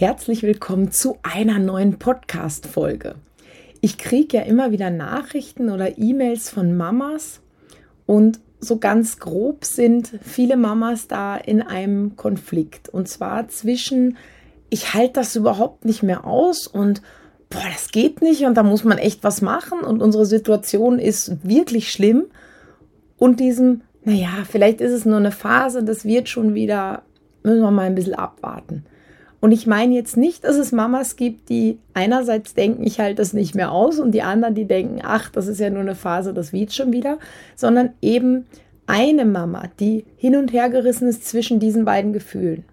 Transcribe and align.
Herzlich 0.00 0.42
willkommen 0.42 0.90
zu 0.92 1.18
einer 1.22 1.58
neuen 1.58 1.98
Podcast-Folge. 1.98 3.16
Ich 3.82 3.98
kriege 3.98 4.38
ja 4.38 4.44
immer 4.44 4.72
wieder 4.72 4.88
Nachrichten 4.88 5.68
oder 5.68 5.98
E-Mails 5.98 6.48
von 6.48 6.74
Mamas 6.74 7.42
und 8.06 8.40
so 8.60 8.78
ganz 8.78 9.18
grob 9.18 9.66
sind 9.66 10.10
viele 10.22 10.56
Mamas 10.56 11.06
da 11.06 11.36
in 11.36 11.60
einem 11.60 12.16
Konflikt. 12.16 12.88
Und 12.88 13.08
zwar 13.08 13.48
zwischen, 13.48 14.16
ich 14.70 14.94
halte 14.94 15.20
das 15.20 15.36
überhaupt 15.36 15.84
nicht 15.84 16.02
mehr 16.02 16.24
aus 16.26 16.66
und 16.66 17.02
boah, 17.50 17.68
das 17.70 17.90
geht 17.90 18.22
nicht 18.22 18.46
und 18.46 18.54
da 18.54 18.62
muss 18.62 18.84
man 18.84 18.96
echt 18.96 19.22
was 19.22 19.42
machen 19.42 19.80
und 19.80 20.00
unsere 20.00 20.24
Situation 20.24 20.98
ist 20.98 21.46
wirklich 21.46 21.92
schlimm. 21.92 22.24
Und 23.18 23.38
diesem, 23.38 23.82
naja, 24.04 24.30
vielleicht 24.50 24.80
ist 24.80 24.92
es 24.92 25.04
nur 25.04 25.18
eine 25.18 25.30
Phase, 25.30 25.84
das 25.84 26.06
wird 26.06 26.30
schon 26.30 26.54
wieder, 26.54 27.02
müssen 27.42 27.60
wir 27.60 27.70
mal 27.70 27.82
ein 27.82 27.94
bisschen 27.94 28.14
abwarten. 28.14 28.86
Und 29.40 29.52
ich 29.52 29.66
meine 29.66 29.94
jetzt 29.94 30.18
nicht, 30.18 30.44
dass 30.44 30.56
es 30.56 30.70
Mamas 30.70 31.16
gibt, 31.16 31.48
die 31.48 31.78
einerseits 31.94 32.54
denken, 32.54 32.84
ich 32.84 33.00
halte 33.00 33.16
das 33.16 33.32
nicht 33.32 33.54
mehr 33.54 33.72
aus 33.72 33.98
und 33.98 34.12
die 34.12 34.22
anderen, 34.22 34.54
die 34.54 34.66
denken, 34.66 35.00
ach, 35.02 35.30
das 35.30 35.46
ist 35.46 35.60
ja 35.60 35.70
nur 35.70 35.80
eine 35.80 35.94
Phase, 35.94 36.34
das 36.34 36.52
wird 36.52 36.74
schon 36.74 36.92
wieder, 36.92 37.18
sondern 37.56 37.90
eben 38.02 38.44
eine 38.86 39.24
Mama, 39.24 39.64
die 39.78 40.04
hin 40.16 40.36
und 40.36 40.52
her 40.52 40.68
gerissen 40.68 41.08
ist 41.08 41.26
zwischen 41.26 41.58
diesen 41.58 41.86
beiden 41.86 42.12
Gefühlen. 42.12 42.64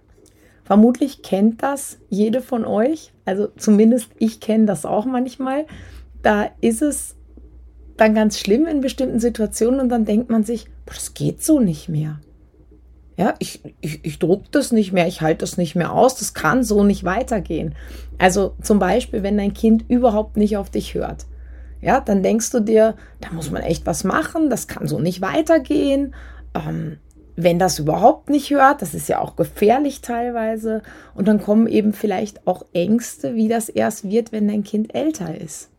Vermutlich 0.65 1.21
kennt 1.21 1.63
das 1.63 1.99
jede 2.09 2.41
von 2.41 2.65
euch, 2.65 3.13
also 3.23 3.47
zumindest 3.55 4.09
ich 4.17 4.41
kenne 4.41 4.65
das 4.65 4.85
auch 4.85 5.05
manchmal. 5.05 5.65
Da 6.21 6.49
ist 6.59 6.81
es 6.81 7.15
dann 7.95 8.13
ganz 8.13 8.37
schlimm 8.39 8.65
in 8.67 8.81
bestimmten 8.81 9.21
Situationen 9.21 9.79
und 9.79 9.89
dann 9.89 10.03
denkt 10.03 10.29
man 10.29 10.43
sich, 10.43 10.65
boah, 10.85 10.95
das 10.95 11.13
geht 11.13 11.41
so 11.41 11.61
nicht 11.61 11.87
mehr. 11.87 12.19
Ja, 13.17 13.33
ich, 13.39 13.61
ich, 13.81 14.05
ich 14.05 14.19
druck 14.19 14.51
das 14.51 14.71
nicht 14.71 14.93
mehr, 14.93 15.07
ich 15.07 15.21
halte 15.21 15.39
das 15.39 15.57
nicht 15.57 15.75
mehr 15.75 15.91
aus, 15.91 16.15
das 16.15 16.35
kann 16.35 16.63
so 16.63 16.83
nicht 16.83 17.03
weitergehen. 17.03 17.73
Also 18.19 18.53
zum 18.61 18.77
Beispiel, 18.77 19.23
wenn 19.23 19.37
dein 19.37 19.53
Kind 19.53 19.85
überhaupt 19.89 20.37
nicht 20.37 20.55
auf 20.55 20.69
dich 20.69 20.93
hört. 20.93 21.25
Ja, 21.81 21.99
dann 21.99 22.21
denkst 22.21 22.51
du 22.51 22.59
dir, 22.59 22.95
da 23.19 23.31
muss 23.31 23.49
man 23.49 23.63
echt 23.63 23.87
was 23.87 24.03
machen, 24.03 24.51
das 24.51 24.67
kann 24.67 24.87
so 24.87 24.99
nicht 24.99 25.21
weitergehen. 25.21 26.13
Ähm, 26.53 26.97
wenn 27.35 27.59
das 27.59 27.79
überhaupt 27.79 28.29
nicht 28.29 28.51
hört, 28.51 28.81
das 28.81 28.93
ist 28.93 29.09
ja 29.09 29.19
auch 29.19 29.35
gefährlich 29.35 30.01
teilweise. 30.01 30.81
Und 31.15 31.27
dann 31.27 31.41
kommen 31.41 31.67
eben 31.67 31.93
vielleicht 31.93 32.45
auch 32.47 32.65
Ängste, 32.73 33.35
wie 33.35 33.47
das 33.47 33.69
erst 33.69 34.09
wird, 34.09 34.31
wenn 34.31 34.47
dein 34.47 34.63
Kind 34.63 34.93
älter 34.93 35.39
ist. 35.39 35.69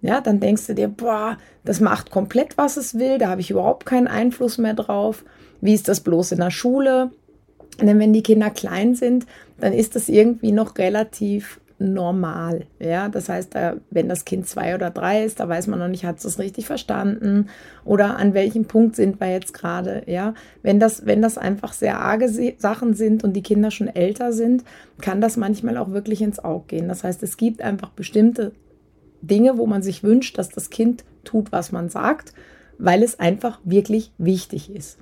Ja, 0.00 0.20
dann 0.20 0.40
denkst 0.40 0.66
du 0.66 0.74
dir, 0.74 0.88
boah, 0.88 1.38
das 1.64 1.80
macht 1.80 2.10
komplett, 2.10 2.58
was 2.58 2.76
es 2.76 2.98
will, 2.98 3.16
da 3.16 3.28
habe 3.28 3.40
ich 3.40 3.50
überhaupt 3.50 3.86
keinen 3.86 4.08
Einfluss 4.08 4.58
mehr 4.58 4.74
drauf. 4.74 5.24
Wie 5.60 5.74
ist 5.74 5.88
das 5.88 6.00
bloß 6.00 6.32
in 6.32 6.38
der 6.38 6.50
Schule? 6.50 7.10
Denn 7.80 7.98
wenn 7.98 8.12
die 8.12 8.22
Kinder 8.22 8.50
klein 8.50 8.94
sind, 8.94 9.26
dann 9.58 9.72
ist 9.72 9.96
das 9.96 10.08
irgendwie 10.08 10.52
noch 10.52 10.78
relativ 10.78 11.60
normal. 11.80 12.66
Ja, 12.78 13.08
das 13.08 13.28
heißt, 13.28 13.54
wenn 13.90 14.08
das 14.08 14.24
Kind 14.24 14.46
zwei 14.46 14.76
oder 14.76 14.90
drei 14.90 15.24
ist, 15.24 15.40
da 15.40 15.48
weiß 15.48 15.66
man 15.66 15.80
noch 15.80 15.88
nicht, 15.88 16.04
hat 16.04 16.18
es 16.18 16.22
das 16.22 16.38
richtig 16.38 16.66
verstanden 16.66 17.48
oder 17.84 18.16
an 18.16 18.32
welchem 18.32 18.66
Punkt 18.66 18.94
sind 18.94 19.20
wir 19.20 19.32
jetzt 19.32 19.52
gerade. 19.52 20.04
Ja, 20.06 20.34
wenn 20.62 20.78
das, 20.78 21.04
wenn 21.04 21.20
das 21.20 21.36
einfach 21.36 21.72
sehr 21.72 21.98
arge 21.98 22.30
Sachen 22.58 22.94
sind 22.94 23.24
und 23.24 23.32
die 23.32 23.42
Kinder 23.42 23.72
schon 23.72 23.88
älter 23.88 24.32
sind, 24.32 24.62
kann 25.00 25.20
das 25.20 25.36
manchmal 25.36 25.76
auch 25.76 25.90
wirklich 25.90 26.22
ins 26.22 26.38
Auge 26.38 26.66
gehen. 26.68 26.86
Das 26.88 27.02
heißt, 27.02 27.22
es 27.24 27.36
gibt 27.36 27.60
einfach 27.60 27.90
bestimmte 27.90 28.52
Dinge, 29.20 29.58
wo 29.58 29.66
man 29.66 29.82
sich 29.82 30.04
wünscht, 30.04 30.38
dass 30.38 30.50
das 30.50 30.70
Kind 30.70 31.04
tut, 31.24 31.50
was 31.50 31.72
man 31.72 31.88
sagt, 31.88 32.34
weil 32.78 33.02
es 33.02 33.18
einfach 33.18 33.58
wirklich 33.64 34.12
wichtig 34.16 34.70
ist. 34.74 34.98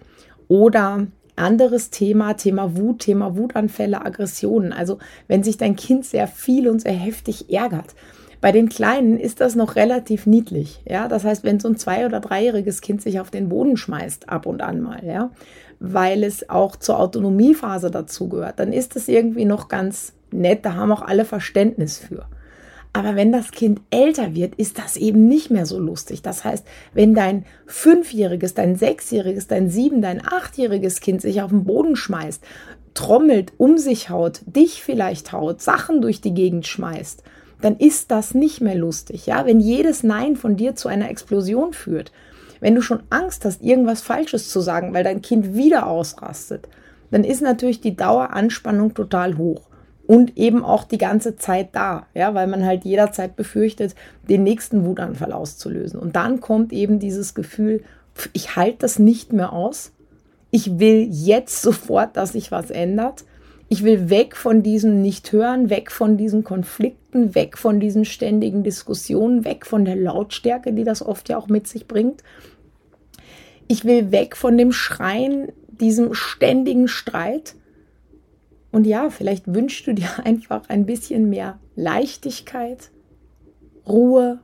Oder 0.52 1.06
anderes 1.34 1.88
Thema, 1.88 2.34
Thema 2.34 2.76
Wut, 2.76 2.98
Thema 2.98 3.38
Wutanfälle, 3.38 4.04
Aggressionen. 4.04 4.74
Also 4.74 4.98
wenn 5.26 5.42
sich 5.42 5.56
dein 5.56 5.76
Kind 5.76 6.04
sehr 6.04 6.26
viel 6.26 6.68
und 6.68 6.82
sehr 6.82 6.92
heftig 6.92 7.50
ärgert. 7.50 7.94
Bei 8.42 8.52
den 8.52 8.68
Kleinen 8.68 9.18
ist 9.18 9.40
das 9.40 9.54
noch 9.54 9.76
relativ 9.76 10.26
niedlich. 10.26 10.82
Ja, 10.86 11.08
das 11.08 11.24
heißt, 11.24 11.42
wenn 11.42 11.58
so 11.58 11.68
ein 11.68 11.78
zwei- 11.78 12.04
oder 12.04 12.20
dreijähriges 12.20 12.82
Kind 12.82 13.00
sich 13.00 13.18
auf 13.18 13.30
den 13.30 13.48
Boden 13.48 13.78
schmeißt, 13.78 14.28
ab 14.28 14.44
und 14.44 14.60
an 14.60 14.82
mal, 14.82 15.02
ja, 15.06 15.30
weil 15.80 16.22
es 16.22 16.50
auch 16.50 16.76
zur 16.76 16.98
Autonomiephase 16.98 17.90
dazugehört, 17.90 18.58
dann 18.58 18.74
ist 18.74 18.94
das 18.94 19.08
irgendwie 19.08 19.46
noch 19.46 19.68
ganz 19.68 20.12
nett. 20.32 20.66
Da 20.66 20.74
haben 20.74 20.92
auch 20.92 21.00
alle 21.00 21.24
Verständnis 21.24 21.96
für. 21.96 22.26
Aber 22.94 23.16
wenn 23.16 23.32
das 23.32 23.52
Kind 23.52 23.80
älter 23.90 24.34
wird, 24.34 24.54
ist 24.56 24.78
das 24.78 24.96
eben 24.96 25.26
nicht 25.26 25.50
mehr 25.50 25.64
so 25.64 25.78
lustig. 25.78 26.20
Das 26.20 26.44
heißt, 26.44 26.66
wenn 26.92 27.14
dein 27.14 27.46
fünfjähriges, 27.66 28.52
dein 28.52 28.76
sechsjähriges, 28.76 29.46
dein 29.46 29.70
sieben, 29.70 30.02
dein 30.02 30.22
achtjähriges 30.26 31.00
Kind 31.00 31.22
sich 31.22 31.40
auf 31.40 31.50
den 31.50 31.64
Boden 31.64 31.96
schmeißt, 31.96 32.42
trommelt, 32.92 33.52
um 33.56 33.78
sich 33.78 34.10
haut, 34.10 34.42
dich 34.44 34.82
vielleicht 34.82 35.32
haut, 35.32 35.62
Sachen 35.62 36.02
durch 36.02 36.20
die 36.20 36.34
Gegend 36.34 36.66
schmeißt, 36.66 37.22
dann 37.62 37.76
ist 37.76 38.10
das 38.10 38.34
nicht 38.34 38.60
mehr 38.60 38.74
lustig. 38.74 39.24
Ja, 39.24 39.46
wenn 39.46 39.60
jedes 39.60 40.02
Nein 40.02 40.36
von 40.36 40.56
dir 40.56 40.74
zu 40.74 40.88
einer 40.88 41.08
Explosion 41.08 41.72
führt, 41.72 42.12
wenn 42.60 42.74
du 42.74 42.82
schon 42.82 43.02
Angst 43.08 43.46
hast, 43.46 43.62
irgendwas 43.62 44.02
Falsches 44.02 44.50
zu 44.50 44.60
sagen, 44.60 44.92
weil 44.92 45.04
dein 45.04 45.22
Kind 45.22 45.54
wieder 45.54 45.86
ausrastet, 45.86 46.68
dann 47.10 47.24
ist 47.24 47.40
natürlich 47.40 47.80
die 47.80 47.96
Daueranspannung 47.96 48.92
total 48.94 49.38
hoch 49.38 49.71
und 50.06 50.36
eben 50.36 50.64
auch 50.64 50.84
die 50.84 50.98
ganze 50.98 51.36
Zeit 51.36 51.70
da, 51.72 52.06
ja, 52.14 52.34
weil 52.34 52.46
man 52.46 52.64
halt 52.64 52.84
jederzeit 52.84 53.36
befürchtet, 53.36 53.94
den 54.28 54.42
nächsten 54.42 54.84
Wutanfall 54.84 55.32
auszulösen. 55.32 56.00
Und 56.00 56.16
dann 56.16 56.40
kommt 56.40 56.72
eben 56.72 56.98
dieses 56.98 57.34
Gefühl, 57.34 57.82
ich 58.32 58.56
halte 58.56 58.78
das 58.80 58.98
nicht 58.98 59.32
mehr 59.32 59.52
aus. 59.52 59.92
Ich 60.50 60.78
will 60.78 61.08
jetzt 61.10 61.62
sofort, 61.62 62.16
dass 62.16 62.32
sich 62.32 62.50
was 62.50 62.70
ändert. 62.70 63.24
Ich 63.68 63.84
will 63.84 64.10
weg 64.10 64.36
von 64.36 64.62
diesem 64.62 65.00
Nicht-Hören, 65.00 65.70
weg 65.70 65.90
von 65.90 66.18
diesen 66.18 66.44
Konflikten, 66.44 67.34
weg 67.34 67.56
von 67.56 67.80
diesen 67.80 68.04
ständigen 68.04 68.64
Diskussionen, 68.64 69.46
weg 69.46 69.64
von 69.64 69.86
der 69.86 69.96
Lautstärke, 69.96 70.74
die 70.74 70.84
das 70.84 71.00
oft 71.00 71.30
ja 71.30 71.38
auch 71.38 71.48
mit 71.48 71.66
sich 71.66 71.88
bringt. 71.88 72.22
Ich 73.68 73.86
will 73.86 74.12
weg 74.12 74.36
von 74.36 74.58
dem 74.58 74.72
Schreien, 74.72 75.52
diesem 75.68 76.12
ständigen 76.12 76.86
Streit 76.86 77.54
und 78.72 78.86
ja, 78.86 79.10
vielleicht 79.10 79.54
wünschst 79.54 79.86
du 79.86 79.94
dir 79.94 80.08
einfach 80.24 80.68
ein 80.68 80.86
bisschen 80.86 81.28
mehr 81.28 81.60
Leichtigkeit, 81.76 82.90
Ruhe 83.86 84.40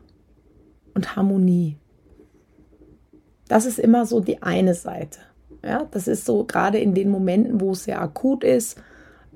und 0.94 1.16
Harmonie. 1.16 1.76
Das 3.48 3.64
ist 3.64 3.78
immer 3.78 4.04
so 4.04 4.20
die 4.20 4.42
eine 4.42 4.74
Seite. 4.74 5.20
Ja, 5.64 5.88
das 5.90 6.06
ist 6.06 6.24
so 6.24 6.44
gerade 6.44 6.78
in 6.78 6.94
den 6.94 7.10
Momenten, 7.10 7.60
wo 7.60 7.72
es 7.72 7.84
sehr 7.84 8.00
akut 8.00 8.44
ist. 8.44 8.80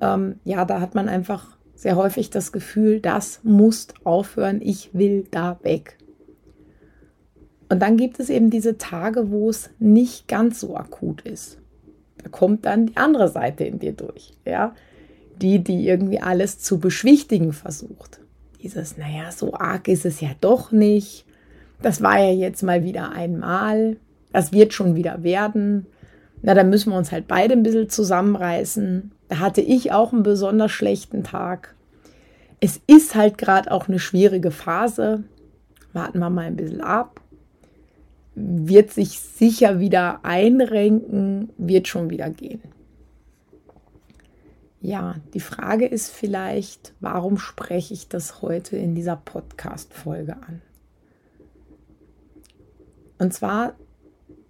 Ähm, 0.01 0.37
ja, 0.45 0.65
da 0.65 0.81
hat 0.81 0.95
man 0.95 1.09
einfach 1.09 1.57
sehr 1.75 1.97
häufig 1.97 2.31
das 2.31 2.53
Gefühl, 2.53 3.01
das 3.01 3.41
muss 3.43 3.89
aufhören, 4.05 4.61
ich 4.63 4.91
will 4.93 5.27
da 5.31 5.59
weg. 5.63 5.99
Und 7.69 7.81
dann 7.81 7.97
gibt 7.97 8.21
es 8.21 8.29
eben 8.29 8.51
diese 8.51 8.77
Tage, 8.77 9.31
wo 9.31 9.49
es 9.49 9.71
nicht 9.79 10.29
ganz 10.29 10.61
so 10.61 10.77
akut 10.77 11.23
ist. 11.23 11.62
Da 12.23 12.31
kommt 12.31 12.67
dann 12.67 12.87
die 12.87 12.97
andere 12.97 13.29
Seite 13.29 13.65
in 13.65 13.79
dir 13.79 13.93
durch. 13.93 14.33
Ja, 14.45 14.75
die, 15.41 15.59
die 15.59 15.87
irgendwie 15.87 16.21
alles 16.21 16.59
zu 16.59 16.79
beschwichtigen 16.79 17.53
versucht. 17.53 18.21
Dieses, 18.63 18.97
naja, 18.97 19.33
so 19.33 19.55
arg 19.55 19.89
ist 19.89 20.07
es 20.07 20.21
ja 20.21 20.31
doch 20.41 20.71
nicht. 20.71 21.25
Das 21.81 22.01
war 22.01 22.19
ja 22.19 22.33
jetzt 22.33 22.63
mal 22.63 22.85
wieder 22.85 23.11
einmal. 23.11 23.97
Das 24.33 24.53
wird 24.53 24.73
schon 24.73 24.95
wieder 24.95 25.25
werden. 25.25 25.87
Na, 26.43 26.55
da 26.55 26.65
müssen 26.65 26.91
wir 26.91 26.97
uns 26.97 27.11
halt 27.11 27.27
beide 27.27 27.55
ein 27.55 27.63
bisschen 27.63 27.89
zusammenreißen. 27.89 29.13
Da 29.29 29.39
hatte 29.39 29.61
ich 29.61 29.93
auch 29.93 30.13
einen 30.13 30.23
besonders 30.23 30.71
schlechten 30.71 31.25
Tag. 31.25 31.75
Es 32.61 32.81
ist 32.87 33.17
halt 33.17 33.39
gerade 33.39 33.73
auch 33.73 33.89
eine 33.89 33.99
schwierige 33.99 34.53
Phase. 34.53 35.25
Warten 35.93 36.21
wir 36.21 36.31
mal 36.31 36.47
ein 36.47 36.57
bisschen 36.57 36.81
ab 36.81 37.22
wird 38.35 38.91
sich 38.91 39.21
sicher 39.21 39.79
wieder 39.79 40.25
einrenken, 40.25 41.51
wird 41.59 41.89
schon 41.89 42.11
wieder 42.11 42.31
gehen. 42.31 42.63
Ja, 44.81 45.17
die 45.33 45.41
Frage 45.41 45.87
ist 45.87 46.09
vielleicht, 46.11 46.95
warum 47.01 47.39
spreche 47.39 47.95
ich 47.95 48.09
das 48.09 48.43
heute 48.43 48.77
in 48.77 48.95
dieser 48.95 49.17
Podcast-Folge 49.17 50.35
an? 50.35 50.61
Und 53.19 53.33
zwar, 53.33 53.75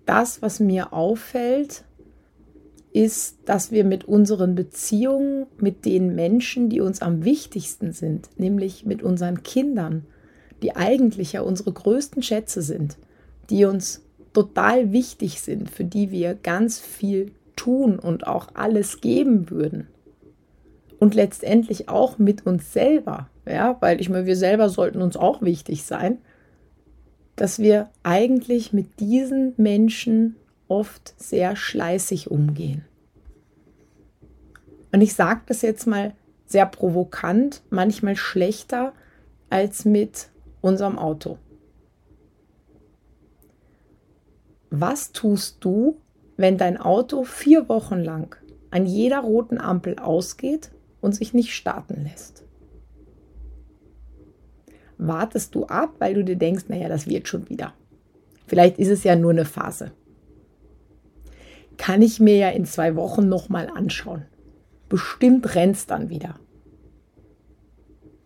das, 0.07 0.41
was 0.41 0.59
mir 0.59 0.95
auffällt, 0.95 1.85
ist, 2.93 3.41
dass 3.45 3.73
wir 3.73 3.85
mit 3.85 4.05
unseren 4.05 4.55
Beziehungen 4.55 5.47
mit 5.59 5.85
den 5.85 6.15
Menschen, 6.15 6.71
die 6.71 6.81
uns 6.81 7.03
am 7.03 7.25
wichtigsten 7.25 7.93
sind, 7.93 8.31
nämlich 8.39 8.87
mit 8.87 9.03
unseren 9.03 9.43
Kindern, 9.43 10.07
die 10.63 10.77
eigentlich 10.77 11.33
ja 11.33 11.43
unsere 11.43 11.73
größten 11.73 12.23
Schätze 12.23 12.63
sind, 12.63 12.97
die 13.53 13.67
uns 13.67 14.03
total 14.33 14.93
wichtig 14.93 15.41
sind, 15.41 15.71
für 15.71 15.85
die 15.85 16.11
wir 16.11 16.35
ganz 16.35 16.81
viel 16.81 17.33
tun 17.55 17.99
und 17.99 18.27
auch 18.27 18.49
alles 18.55 19.01
geben 19.01 19.51
würden. 19.51 19.89
Und 20.99 21.15
letztendlich 21.15 21.89
auch 21.89 22.19
mit 22.19 22.47
uns 22.47 22.73
selber, 22.73 23.29
ja, 23.47 23.77
weil 23.81 24.01
ich 24.01 24.09
meine, 24.09 24.27
wir 24.27 24.37
selber 24.37 24.69
sollten 24.69 25.03
uns 25.03 25.17
auch 25.17 25.43
wichtig 25.43 25.85
sein, 25.85 26.19
dass 27.37 27.59
wir 27.59 27.91
eigentlich 28.03 28.73
mit 28.73 29.01
diesen 29.01 29.53
Menschen 29.57 30.37
oft 30.69 31.13
sehr 31.19 31.55
schleißig 31.55 32.31
umgehen. 32.31 32.85
Und 34.93 35.01
ich 35.01 35.15
sage 35.15 35.43
das 35.47 35.61
jetzt 35.63 35.87
mal 35.87 36.15
sehr 36.47 36.67
provokant, 36.67 37.63
manchmal 37.69 38.17
schlechter 38.17 38.93
als 39.51 39.85
mit 39.85 40.29
unserem 40.61 40.99
Auto. 40.99 41.39
Was 44.75 45.13
tust 45.13 45.59
du, 45.61 46.01
wenn 46.39 46.57
dein 46.57 46.79
Auto 46.79 47.25
vier 47.25 47.69
Wochen 47.69 47.99
lang 47.99 48.35
an 48.71 48.87
jeder 48.87 49.19
roten 49.19 49.59
Ampel 49.59 49.99
ausgeht 49.99 50.71
und 51.03 51.15
sich 51.15 51.35
nicht 51.35 51.53
starten 51.53 52.05
lässt? 52.05 52.43
Wartest 54.97 55.55
du 55.55 55.67
ab, 55.67 55.97
weil 55.99 56.15
du 56.15 56.25
dir 56.25 56.37
denkst, 56.37 56.65
naja, 56.69 56.89
das 56.89 57.07
wird 57.07 57.29
schon 57.29 57.51
wieder. 57.51 57.75
Vielleicht 58.47 58.79
ist 58.79 58.89
es 58.89 59.05
ja 59.05 59.15
nur 59.15 59.33
eine 59.33 59.45
Phase. 59.45 59.93
Kann 61.77 62.01
ich 62.01 62.19
mir 62.19 62.39
ja 62.39 62.49
in 62.49 62.65
zwei 62.65 62.97
Wochen 62.97 63.29
nochmal 63.29 63.69
anschauen. 63.69 64.25
Bestimmt 64.89 65.55
rennst 65.55 65.91
dann 65.91 66.09
wieder. 66.09 66.41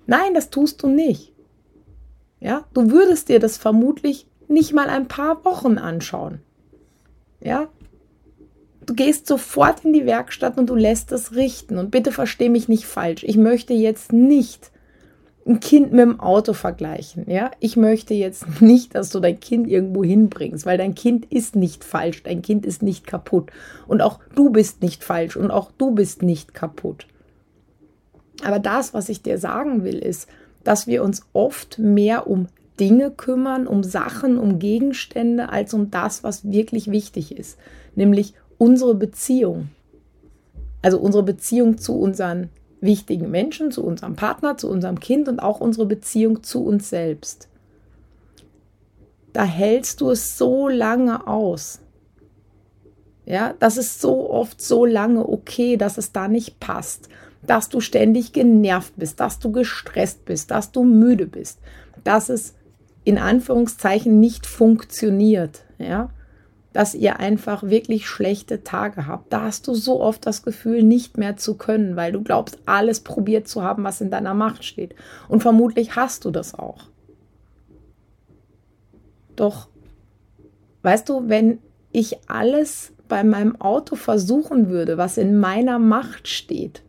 Nein, 0.06 0.32
das 0.32 0.50
tust 0.50 0.80
du 0.84 0.86
nicht. 0.86 1.32
Ja, 2.38 2.66
du 2.72 2.92
würdest 2.92 3.30
dir 3.30 3.40
das 3.40 3.56
vermutlich 3.56 4.28
nicht 4.48 4.72
mal 4.72 4.88
ein 4.88 5.08
paar 5.08 5.44
Wochen 5.44 5.78
anschauen. 5.78 6.40
Ja, 7.40 7.68
du 8.86 8.94
gehst 8.94 9.26
sofort 9.26 9.84
in 9.84 9.92
die 9.92 10.06
Werkstatt 10.06 10.56
und 10.56 10.70
du 10.70 10.74
lässt 10.74 11.12
es 11.12 11.34
richten. 11.34 11.78
Und 11.78 11.90
bitte 11.90 12.12
versteh 12.12 12.48
mich 12.48 12.68
nicht 12.68 12.86
falsch. 12.86 13.24
Ich 13.24 13.36
möchte 13.36 13.74
jetzt 13.74 14.12
nicht 14.12 14.70
ein 15.46 15.60
Kind 15.60 15.92
mit 15.92 16.00
dem 16.00 16.18
Auto 16.18 16.52
vergleichen. 16.54 17.24
Ja, 17.28 17.50
ich 17.60 17.76
möchte 17.76 18.14
jetzt 18.14 18.44
nicht, 18.60 18.94
dass 18.94 19.10
du 19.10 19.20
dein 19.20 19.38
Kind 19.38 19.68
irgendwo 19.68 20.02
hinbringst, 20.02 20.66
weil 20.66 20.78
dein 20.78 20.94
Kind 20.94 21.26
ist 21.26 21.56
nicht 21.56 21.84
falsch. 21.84 22.22
Dein 22.22 22.42
Kind 22.42 22.64
ist 22.64 22.82
nicht 22.82 23.06
kaputt. 23.06 23.50
Und 23.86 24.00
auch 24.00 24.20
du 24.34 24.50
bist 24.50 24.82
nicht 24.82 25.04
falsch 25.04 25.36
und 25.36 25.50
auch 25.50 25.70
du 25.76 25.92
bist 25.92 26.22
nicht 26.22 26.54
kaputt. 26.54 27.06
Aber 28.44 28.58
das, 28.58 28.94
was 28.94 29.08
ich 29.08 29.22
dir 29.22 29.38
sagen 29.38 29.84
will, 29.84 29.98
ist, 29.98 30.28
dass 30.62 30.86
wir 30.86 31.02
uns 31.02 31.22
oft 31.32 31.78
mehr 31.78 32.26
um 32.26 32.48
Dinge 32.80 33.10
kümmern, 33.10 33.66
um 33.66 33.82
Sachen, 33.82 34.38
um 34.38 34.58
Gegenstände, 34.58 35.48
als 35.48 35.74
um 35.74 35.90
das, 35.90 36.22
was 36.22 36.50
wirklich 36.50 36.90
wichtig 36.90 37.36
ist, 37.36 37.58
nämlich 37.94 38.34
unsere 38.58 38.94
Beziehung. 38.94 39.68
Also 40.82 40.98
unsere 40.98 41.22
Beziehung 41.22 41.78
zu 41.78 41.98
unseren 41.98 42.50
wichtigen 42.80 43.30
Menschen, 43.30 43.70
zu 43.70 43.84
unserem 43.84 44.14
Partner, 44.14 44.56
zu 44.56 44.68
unserem 44.68 45.00
Kind 45.00 45.28
und 45.28 45.40
auch 45.40 45.60
unsere 45.60 45.86
Beziehung 45.86 46.42
zu 46.42 46.64
uns 46.64 46.90
selbst. 46.90 47.48
Da 49.32 49.44
hältst 49.44 50.00
du 50.00 50.10
es 50.10 50.38
so 50.38 50.68
lange 50.68 51.26
aus. 51.26 51.80
Ja, 53.24 53.54
das 53.58 53.76
ist 53.76 54.00
so 54.00 54.30
oft 54.30 54.60
so 54.60 54.84
lange 54.84 55.28
okay, 55.28 55.76
dass 55.76 55.98
es 55.98 56.12
da 56.12 56.28
nicht 56.28 56.60
passt 56.60 57.08
dass 57.46 57.68
du 57.68 57.80
ständig 57.80 58.32
genervt 58.32 58.94
bist, 58.96 59.20
dass 59.20 59.38
du 59.38 59.52
gestresst 59.52 60.24
bist, 60.24 60.50
dass 60.50 60.72
du 60.72 60.84
müde 60.84 61.26
bist, 61.26 61.58
dass 62.04 62.28
es 62.28 62.54
in 63.06 63.18
Anführungszeichen 63.18 64.18
nicht 64.18 64.46
funktioniert, 64.46 65.62
ja, 65.78 66.10
dass 66.72 66.92
ihr 66.92 67.20
einfach 67.20 67.62
wirklich 67.62 68.08
schlechte 68.08 68.64
Tage 68.64 69.06
habt. 69.06 69.32
Da 69.32 69.42
hast 69.42 69.68
du 69.68 69.74
so 69.74 70.00
oft 70.00 70.26
das 70.26 70.42
Gefühl, 70.42 70.82
nicht 70.82 71.16
mehr 71.16 71.36
zu 71.36 71.54
können, 71.54 71.94
weil 71.94 72.10
du 72.10 72.20
glaubst, 72.24 72.58
alles 72.66 72.98
probiert 72.98 73.46
zu 73.46 73.62
haben, 73.62 73.84
was 73.84 74.00
in 74.00 74.10
deiner 74.10 74.34
Macht 74.34 74.64
steht. 74.64 74.96
Und 75.28 75.40
vermutlich 75.40 75.94
hast 75.94 76.24
du 76.24 76.32
das 76.32 76.58
auch. 76.58 76.88
Doch, 79.36 79.68
weißt 80.82 81.08
du, 81.08 81.28
wenn 81.28 81.60
ich 81.92 82.28
alles 82.28 82.92
bei 83.06 83.22
meinem 83.22 83.60
Auto 83.60 83.94
versuchen 83.94 84.68
würde, 84.68 84.98
was 84.98 85.16
in 85.16 85.38
meiner 85.38 85.78
Macht 85.78 86.26
steht, 86.26 86.82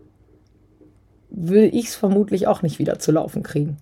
will 1.29 1.69
ich 1.71 1.89
es 1.89 1.95
vermutlich 1.95 2.47
auch 2.47 2.63
nicht 2.63 2.79
wieder 2.79 2.97
zu 2.97 3.11
laufen 3.11 3.43
kriegen. 3.43 3.77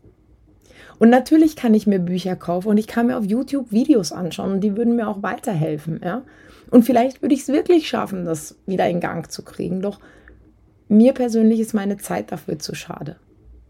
Und 0.99 1.09
natürlich 1.09 1.55
kann 1.55 1.73
ich 1.73 1.87
mir 1.87 1.99
Bücher 1.99 2.35
kaufen 2.35 2.69
und 2.69 2.77
ich 2.77 2.87
kann 2.87 3.07
mir 3.07 3.17
auf 3.17 3.25
YouTube 3.25 3.71
Videos 3.71 4.11
anschauen 4.11 4.53
und 4.53 4.61
die 4.61 4.77
würden 4.77 4.95
mir 4.95 5.07
auch 5.07 5.23
weiterhelfen, 5.23 5.99
ja. 6.03 6.21
Und 6.71 6.83
vielleicht 6.83 7.21
würde 7.21 7.35
ich 7.35 7.41
es 7.41 7.47
wirklich 7.47 7.87
schaffen, 7.87 8.25
das 8.25 8.55
wieder 8.65 8.89
in 8.89 8.99
Gang 8.99 9.29
zu 9.31 9.43
kriegen. 9.43 9.81
Doch 9.81 9.99
mir 10.87 11.13
persönlich 11.13 11.59
ist 11.59 11.73
meine 11.73 11.97
Zeit 11.97 12.31
dafür 12.31 12.59
zu 12.59 12.75
schade. 12.75 13.17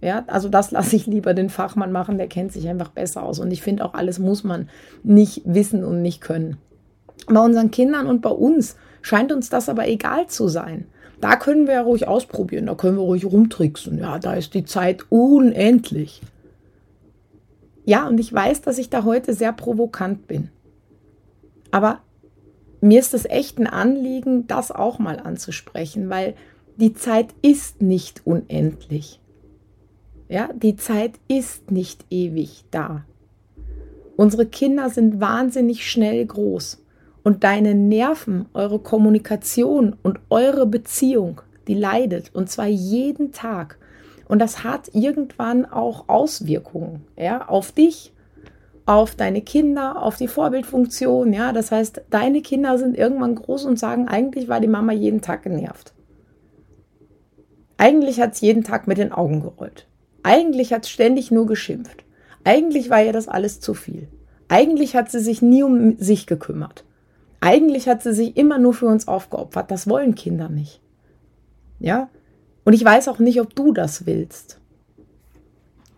Ja, 0.02 0.24
also 0.28 0.50
das 0.50 0.72
lasse 0.72 0.96
ich 0.96 1.08
lieber 1.08 1.34
den 1.34 1.50
Fachmann 1.50 1.92
machen, 1.92 2.18
der 2.18 2.28
kennt 2.28 2.52
sich 2.52 2.68
einfach 2.68 2.90
besser 2.90 3.24
aus. 3.24 3.40
Und 3.40 3.52
ich 3.52 3.62
finde 3.62 3.84
auch, 3.84 3.94
alles 3.94 4.20
muss 4.20 4.44
man 4.44 4.70
nicht 5.04 5.42
wissen 5.46 5.84
und 5.84 6.02
nicht 6.02 6.22
können. 6.22 6.58
Bei 7.28 7.40
unseren 7.40 7.72
Kindern 7.72 8.08
und 8.08 8.22
bei 8.22 8.30
uns 8.30 8.76
scheint 9.02 9.32
uns 9.32 9.50
das 9.50 9.68
aber 9.68 9.88
egal 9.88 10.28
zu 10.28 10.48
sein. 10.48 10.86
Da 11.22 11.38
können 11.38 11.66
wir 11.66 11.76
ja 11.76 11.82
ruhig 11.82 12.08
ausprobieren, 12.08 12.68
da 12.68 12.76
können 12.76 12.98
wir 12.98 13.04
ruhig 13.04 13.26
rumtricksen. 13.26 13.98
Ja, 13.98 14.20
da 14.20 14.34
ist 14.34 14.54
die 14.54 14.66
Zeit 14.66 15.06
unendlich. 15.10 16.22
Ja, 17.86 18.08
und 18.08 18.20
ich 18.20 18.34
weiß, 18.34 18.62
dass 18.62 18.78
ich 18.78 18.90
da 18.90 19.04
heute 19.04 19.34
sehr 19.34 19.54
provokant 19.54 20.28
bin. 20.28 20.50
Aber 21.72 22.00
mir 22.82 23.00
ist 23.00 23.14
es 23.14 23.26
echt 23.26 23.60
ein 23.60 23.68
Anliegen, 23.68 24.48
das 24.48 24.72
auch 24.72 25.00
mal 25.00 25.20
anzusprechen, 25.20 26.10
weil 26.10 26.36
die 26.78 26.94
Zeit 26.94 27.28
ist 27.42 27.82
nicht 27.82 28.22
unendlich. 28.26 29.20
Ja, 30.28 30.50
die 30.54 30.76
Zeit 30.76 31.14
ist 31.28 31.72
nicht 31.72 32.06
ewig 32.10 32.66
da. 32.72 33.06
Unsere 34.16 34.46
Kinder 34.46 34.90
sind 34.90 35.20
wahnsinnig 35.20 35.90
schnell 35.90 36.26
groß 36.26 36.84
und 37.24 37.44
deine 37.44 37.76
Nerven, 37.76 38.46
eure 38.54 38.80
Kommunikation 38.80 39.96
und 40.04 40.20
eure 40.30 40.66
Beziehung, 40.66 41.42
die 41.68 41.74
leidet 41.74 42.34
und 42.34 42.50
zwar 42.50 42.68
jeden 42.68 43.32
Tag. 43.32 43.78
Und 44.28 44.40
das 44.40 44.64
hat 44.64 44.90
irgendwann 44.94 45.66
auch 45.66 46.10
Auswirkungen, 46.10 47.06
ja, 47.18 47.48
auf 47.48 47.72
dich, 47.72 48.14
auf 48.86 49.16
deine 49.16 49.42
Kinder, 49.42 50.02
auf 50.02 50.18
die 50.18 50.28
Vorbildfunktion, 50.28 51.34
ja. 51.34 51.54
Das 51.54 51.72
heißt, 51.72 52.02
deine 52.10 52.42
Kinder 52.42 52.78
sind 52.78 52.98
irgendwann 52.98 53.36
groß 53.36 53.66
und 53.66 53.80
sagen, 53.80 54.08
eigentlich 54.08 54.48
war 54.48 54.60
die 54.60 54.68
Mama 54.68 54.94
jeden 54.94 55.22
Tag 55.22 55.44
genervt. 55.44 55.94
Eigentlich 57.78 58.22
hat 58.22 58.34
es 58.34 58.42
jeden 58.42 58.64
Tag 58.64 58.88
mit 58.88 58.98
den 58.98 59.12
Augen 59.12 59.42
gerollt. 59.42 59.88
Eigentlich 60.24 60.74
hat 60.74 60.86
es 60.86 60.90
ständig 60.90 61.30
nur 61.30 61.46
geschimpft. 61.46 62.04
Eigentlich 62.44 62.90
war 62.90 63.04
ihr 63.04 63.14
das 63.14 63.28
alles 63.28 63.60
zu 63.60 63.74
viel. 63.74 64.08
Eigentlich 64.48 64.96
hat 64.96 65.12
sie 65.12 65.20
sich 65.20 65.42
nie 65.42 65.64
um 65.64 65.98
sich 65.98 66.28
gekümmert. 66.28 66.86
Eigentlich 67.42 67.88
hat 67.88 68.02
sie 68.02 68.14
sich 68.14 68.38
immer 68.38 68.58
nur 68.58 68.74
für 68.74 68.88
uns 68.88 69.08
aufgeopfert. 69.08 69.70
Das 69.70 69.90
wollen 69.90 70.16
Kinder 70.16 70.50
nicht. 70.50 70.82
Ja? 71.80 72.10
Und 72.66 72.74
ich 72.74 72.84
weiß 72.84 73.08
auch 73.08 73.20
nicht, 73.20 73.40
ob 73.40 73.56
du 73.56 73.72
das 73.72 74.06
willst. 74.06 74.60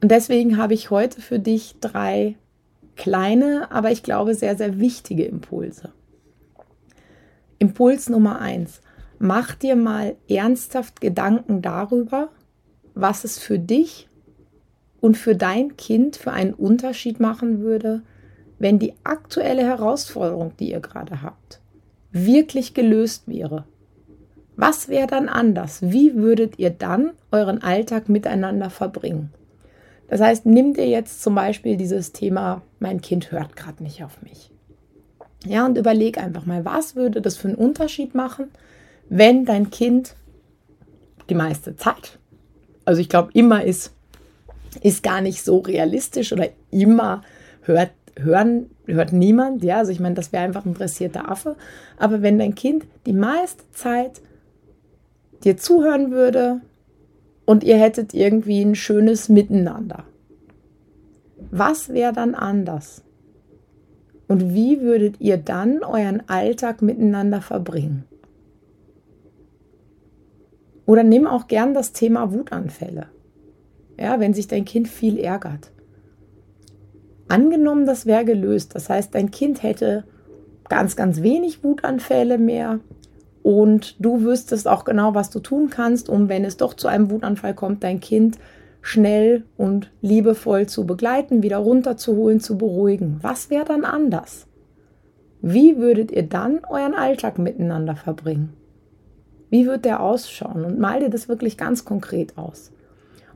Und 0.02 0.12
deswegen 0.12 0.58
habe 0.58 0.76
ich 0.76 0.92
heute 0.92 1.22
für 1.22 1.40
dich 1.40 1.76
drei 1.82 2.36
kleine, 2.96 3.72
aber 3.72 3.92
ich 3.92 4.04
glaube 4.04 4.36
sehr, 4.36 4.56
sehr 4.56 4.80
wichtige 4.80 5.26
Impulse. 5.26 5.92
Impuls 7.58 8.10
Nummer 8.10 8.40
eins. 8.40 8.82
Mach 9.18 9.56
dir 9.56 9.76
mal 9.76 10.16
ernsthaft 10.30 11.02
Gedanken 11.02 11.64
darüber, 11.64 12.30
was 12.94 13.24
es 13.24 13.40
für 13.40 13.58
dich 13.58 14.10
und 15.00 15.18
für 15.18 15.36
dein 15.36 15.78
Kind 15.78 16.18
für 16.18 16.32
einen 16.32 16.54
Unterschied 16.54 17.20
machen 17.20 17.62
würde, 17.62 18.04
wenn 18.60 18.78
die 18.78 18.94
aktuelle 19.04 19.64
Herausforderung, 19.64 20.54
die 20.60 20.72
ihr 20.72 20.80
gerade 20.80 21.22
habt, 21.22 21.62
wirklich 22.12 22.74
gelöst 22.74 23.28
wäre, 23.28 23.66
was 24.58 24.90
wäre 24.90 25.08
dann 25.08 25.30
anders? 25.30 25.80
Wie 25.82 26.16
würdet 26.16 26.60
ihr 26.60 26.72
dann 26.72 27.12
euren 27.32 27.62
Alltag 27.62 28.10
miteinander 28.10 28.70
verbringen? 28.70 29.32
Das 30.10 30.20
heißt, 30.20 30.46
nimm 30.46 30.74
dir 30.74 30.88
jetzt 30.88 31.22
zum 31.22 31.36
Beispiel 31.36 31.78
dieses 31.78 32.12
Thema, 32.12 32.64
mein 32.80 33.02
Kind 33.02 33.32
hört 33.32 33.56
gerade 33.56 33.84
nicht 33.84 34.04
auf 34.04 34.22
mich. 34.22 34.52
Ja, 35.46 35.66
und 35.66 35.78
überleg 35.78 36.18
einfach 36.18 36.46
mal, 36.46 36.66
was 36.66 36.96
würde 36.96 37.22
das 37.22 37.38
für 37.38 37.50
einen 37.50 37.58
Unterschied 37.58 38.16
machen, 38.16 38.48
wenn 39.10 39.46
dein 39.46 39.70
Kind 39.70 40.16
die 41.30 41.36
meiste 41.36 41.76
Zeit, 41.76 42.18
also 42.84 43.00
ich 43.00 43.10
glaube, 43.10 43.30
immer 43.34 43.64
ist, 43.64 43.94
ist 44.82 45.04
gar 45.04 45.22
nicht 45.22 45.44
so 45.44 45.60
realistisch 45.60 46.34
oder 46.34 46.48
immer 46.72 47.22
hört 47.62 47.92
hören, 48.20 48.72
hört 48.88 49.14
niemand, 49.14 49.64
ja, 49.64 49.78
also 49.78 49.92
ich 49.92 50.00
meine, 50.00 50.16
das 50.16 50.32
wäre 50.32 50.44
einfach 50.44 50.66
ein 50.66 50.74
dressierter 50.74 51.30
Affe, 51.30 51.56
aber 51.98 52.24
wenn 52.24 52.40
dein 52.40 52.56
Kind 52.56 52.86
die 53.06 53.14
meiste 53.14 53.64
Zeit 53.72 54.22
dir 55.44 55.58
zuhören 55.58 56.12
würde 56.12 56.62
und 57.46 57.64
ihr 57.64 57.78
hättet 57.78 58.14
irgendwie 58.14 58.62
ein 58.62 58.76
schönes 58.76 59.30
Miteinander, 59.30 60.04
Was 61.52 61.90
wäre 61.90 62.14
dann 62.14 62.36
anders? 62.36 63.04
Und 64.28 64.54
wie 64.54 64.82
würdet 64.82 65.22
ihr 65.22 65.38
dann 65.38 65.84
euren 65.84 66.28
Alltag 66.28 66.82
miteinander 66.82 67.42
verbringen? 67.42 68.04
Oder 70.86 71.04
nimm 71.04 71.28
auch 71.28 71.48
gern 71.48 71.74
das 71.74 71.94
Thema 71.94 72.34
Wutanfälle. 72.34 73.08
Ja, 74.00 74.20
wenn 74.20 74.34
sich 74.34 74.48
dein 74.48 74.66
Kind 74.66 74.88
viel 74.88 75.18
ärgert. 75.18 75.72
Angenommen, 77.28 77.86
das 77.86 78.06
wäre 78.06 78.26
gelöst. 78.26 78.76
Das 78.76 78.90
heißt, 78.90 79.14
dein 79.14 79.32
Kind 79.32 79.64
hätte 79.64 80.06
ganz, 80.70 80.96
ganz 80.96 81.22
wenig 81.22 81.64
Wutanfälle 81.64 82.38
mehr 82.38 82.80
und 83.48 83.96
du 84.04 84.24
wüsstest 84.24 84.68
auch 84.68 84.84
genau, 84.84 85.16
was 85.16 85.30
du 85.30 85.40
tun 85.40 85.70
kannst, 85.70 86.10
um, 86.10 86.28
wenn 86.28 86.44
es 86.44 86.58
doch 86.58 86.74
zu 86.74 86.90
einem 86.90 87.10
Wutanfall 87.10 87.54
kommt, 87.54 87.82
dein 87.82 88.02
Kind 88.02 88.38
schnell 88.82 89.46
und 89.56 89.90
liebevoll 90.02 90.66
zu 90.66 90.86
begleiten, 90.86 91.44
wieder 91.44 91.56
runterzuholen, 91.56 92.42
zu 92.42 92.58
beruhigen. 92.58 93.20
Was 93.22 93.50
wäre 93.50 93.64
dann 93.64 93.86
anders? 93.86 94.48
Wie 95.42 95.78
würdet 95.78 96.12
ihr 96.12 96.24
dann 96.24 96.60
euren 96.70 96.94
Alltag 96.94 97.40
miteinander 97.40 97.96
verbringen? 97.96 98.52
Wie 99.50 99.66
wird 99.66 99.86
der 99.86 100.02
ausschauen? 100.02 100.66
Und 100.66 100.78
mal 100.78 101.00
dir 101.00 101.10
das 101.10 101.30
wirklich 101.30 101.56
ganz 101.56 101.86
konkret 101.86 102.38
aus. 102.38 102.74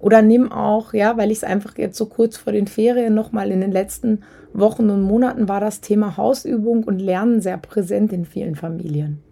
Oder 0.02 0.22
nimm 0.22 0.52
auch, 0.52 0.94
ja, 0.94 1.16
weil 1.16 1.32
ich 1.32 1.38
es 1.38 1.44
einfach 1.46 1.78
jetzt 1.78 1.98
so 1.98 2.08
kurz 2.08 2.36
vor 2.36 2.52
den 2.52 2.68
Ferien 2.68 3.14
nochmal 3.14 3.50
in 3.50 3.62
den 3.62 3.72
letzten 3.72 4.24
Wochen 4.52 4.90
und 4.90 5.04
Monaten 5.04 5.48
war 5.48 5.62
das 5.62 5.80
Thema 5.80 6.18
Hausübung 6.18 6.84
und 6.84 7.00
Lernen 7.00 7.40
sehr 7.40 7.58
präsent 7.58 8.12
in 8.12 8.26
vielen 8.26 8.58
Familien. 8.58 9.24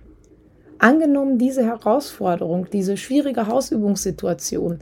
Angenommen, 0.79 1.37
diese 1.37 1.63
Herausforderung, 1.65 2.67
diese 2.71 2.95
schwierige 2.95 3.47
Hausübungssituation, 3.47 4.79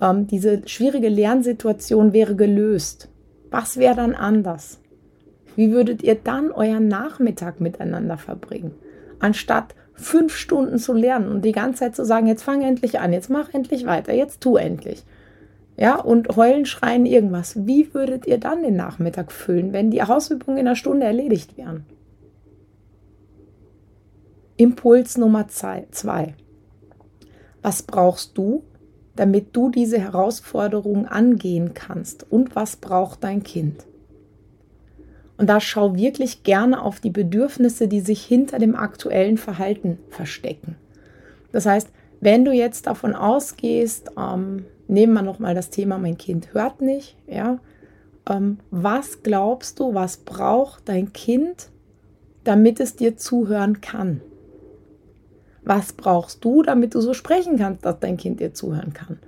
ähm, 0.00 0.26
diese 0.26 0.68
schwierige 0.68 1.08
Lernsituation 1.08 2.12
wäre 2.12 2.36
gelöst. 2.36 3.08
Was 3.50 3.78
wäre 3.78 3.96
dann 3.96 4.14
anders? 4.14 4.78
Wie 5.56 5.72
würdet 5.72 6.02
ihr 6.02 6.16
dann 6.16 6.50
euren 6.50 6.88
Nachmittag 6.88 7.60
miteinander 7.60 8.18
verbringen? 8.18 8.72
Anstatt 9.20 9.74
fünf 9.94 10.34
Stunden 10.36 10.78
zu 10.78 10.92
lernen 10.92 11.30
und 11.30 11.44
die 11.44 11.52
ganze 11.52 11.80
Zeit 11.80 11.96
zu 11.96 12.04
sagen, 12.04 12.26
jetzt 12.26 12.42
fang 12.42 12.62
endlich 12.62 13.00
an, 13.00 13.12
jetzt 13.12 13.30
mach 13.30 13.52
endlich 13.54 13.86
weiter, 13.86 14.12
jetzt 14.12 14.42
tu 14.42 14.56
endlich. 14.56 15.04
Ja, 15.78 15.98
und 15.98 16.36
heulen, 16.36 16.66
schreien, 16.66 17.06
irgendwas. 17.06 17.66
Wie 17.66 17.94
würdet 17.94 18.26
ihr 18.26 18.38
dann 18.38 18.62
den 18.62 18.76
Nachmittag 18.76 19.32
füllen, 19.32 19.72
wenn 19.72 19.90
die 19.90 20.02
Hausübungen 20.02 20.58
in 20.58 20.66
einer 20.66 20.76
Stunde 20.76 21.06
erledigt 21.06 21.56
wären? 21.56 21.86
Impuls 24.56 25.16
Nummer 25.16 25.48
zwei. 25.48 26.34
Was 27.62 27.82
brauchst 27.82 28.36
du, 28.36 28.62
damit 29.16 29.56
du 29.56 29.70
diese 29.70 29.98
Herausforderung 29.98 31.06
angehen 31.06 31.74
kannst? 31.74 32.30
Und 32.30 32.54
was 32.54 32.76
braucht 32.76 33.24
dein 33.24 33.42
Kind? 33.42 33.86
Und 35.38 35.48
da 35.48 35.58
schau 35.60 35.96
wirklich 35.96 36.42
gerne 36.42 36.82
auf 36.82 37.00
die 37.00 37.10
Bedürfnisse, 37.10 37.88
die 37.88 38.00
sich 38.00 38.24
hinter 38.24 38.58
dem 38.58 38.76
aktuellen 38.76 39.38
Verhalten 39.38 39.98
verstecken. 40.10 40.76
Das 41.50 41.66
heißt, 41.66 41.88
wenn 42.20 42.44
du 42.44 42.52
jetzt 42.52 42.86
davon 42.86 43.14
ausgehst, 43.14 44.10
ähm, 44.18 44.66
nehmen 44.86 45.14
wir 45.14 45.22
nochmal 45.22 45.54
das 45.54 45.70
Thema, 45.70 45.98
mein 45.98 46.18
Kind 46.18 46.54
hört 46.54 46.80
nicht, 46.80 47.16
ja, 47.26 47.58
ähm, 48.28 48.58
was 48.70 49.22
glaubst 49.22 49.80
du, 49.80 49.94
was 49.94 50.18
braucht 50.18 50.88
dein 50.88 51.12
Kind, 51.12 51.70
damit 52.44 52.78
es 52.80 52.96
dir 52.96 53.16
zuhören 53.16 53.80
kann? 53.80 54.20
Was 55.64 55.92
brauchst 55.92 56.44
du, 56.44 56.62
damit 56.62 56.94
du 56.94 57.00
so 57.00 57.14
sprechen 57.14 57.56
kannst, 57.56 57.84
dass 57.84 58.00
dein 58.00 58.16
Kind 58.16 58.40
dir 58.40 58.52
zuhören 58.52 58.92
kann? 58.92 59.18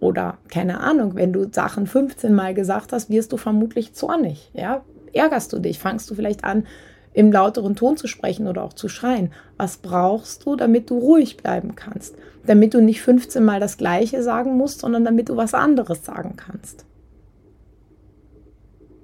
Oder 0.00 0.38
keine 0.48 0.80
Ahnung, 0.80 1.14
wenn 1.14 1.32
du 1.32 1.46
Sachen 1.52 1.86
15 1.86 2.34
Mal 2.34 2.54
gesagt 2.54 2.92
hast, 2.92 3.10
wirst 3.10 3.32
du 3.32 3.36
vermutlich 3.36 3.94
zornig. 3.94 4.50
Ja, 4.54 4.82
ärgerst 5.12 5.52
du 5.52 5.58
dich? 5.58 5.78
Fangst 5.78 6.10
du 6.10 6.14
vielleicht 6.14 6.44
an, 6.44 6.66
im 7.12 7.30
lauteren 7.30 7.76
Ton 7.76 7.96
zu 7.96 8.06
sprechen 8.06 8.48
oder 8.48 8.64
auch 8.64 8.72
zu 8.72 8.88
schreien? 8.88 9.32
Was 9.58 9.76
brauchst 9.76 10.46
du, 10.46 10.56
damit 10.56 10.90
du 10.90 10.98
ruhig 10.98 11.36
bleiben 11.36 11.74
kannst? 11.76 12.16
Damit 12.46 12.74
du 12.74 12.80
nicht 12.80 13.02
15 13.02 13.44
Mal 13.44 13.60
das 13.60 13.76
Gleiche 13.76 14.22
sagen 14.22 14.56
musst, 14.56 14.80
sondern 14.80 15.04
damit 15.04 15.28
du 15.28 15.36
was 15.36 15.54
anderes 15.54 16.04
sagen 16.04 16.34
kannst. 16.36 16.84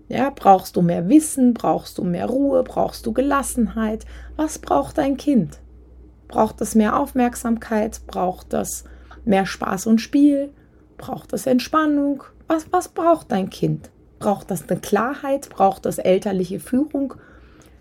Ja, 0.09 0.33
brauchst 0.35 0.75
du 0.75 0.83
mehr 0.83 1.09
Wissen? 1.09 1.52
Brauchst 1.52 1.99
du 1.99 2.02
mehr 2.02 2.26
Ruhe? 2.26 2.64
Brauchst 2.64 3.04
du 3.04 3.12
Gelassenheit? 3.12 4.07
Was 4.37 4.59
braucht 4.59 4.97
dein 4.97 5.18
Kind? 5.18 5.61
Braucht 6.28 6.61
es 6.61 6.75
mehr 6.75 6.99
Aufmerksamkeit? 6.99 8.02
Braucht 8.06 8.52
es 8.54 8.85
mehr 9.25 9.47
Spaß 9.47 9.87
und 9.87 10.00
Spiel? 10.00 10.50
Braucht 10.99 11.32
es 11.32 11.47
Entspannung? 11.47 12.23
Was, 12.47 12.70
was 12.70 12.88
braucht 12.88 13.32
dein 13.32 13.50
Kind? 13.50 13.90
Braucht 14.18 14.50
das 14.50 14.68
eine 14.68 14.80
Klarheit? 14.80 15.49
Braucht 15.49 15.87
das 15.87 15.99
elterliche 15.99 16.61
Führung? 16.61 17.14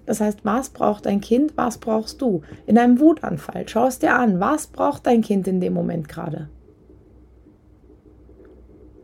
Das 0.06 0.22
heißt, 0.22 0.46
was 0.46 0.70
braucht 0.70 1.06
dein 1.06 1.20
Kind? 1.20 1.58
Was 1.58 1.78
brauchst 1.78 2.22
du? 2.22 2.42
In 2.66 2.78
einem 2.78 3.00
Wutanfall, 3.00 3.68
schau 3.68 3.88
es 3.88 4.00
dir 4.00 4.16
an. 4.16 4.40
Was 4.40 4.68
braucht 4.68 5.06
dein 5.06 5.22
Kind 5.22 5.48
in 5.48 5.60
dem 5.60 5.74
Moment 5.74 6.08
gerade? 6.08 6.50